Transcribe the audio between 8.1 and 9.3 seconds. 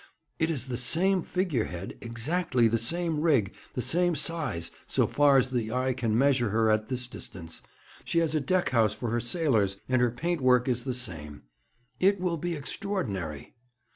has a deck house for her